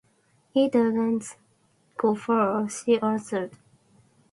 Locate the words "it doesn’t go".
0.55-2.15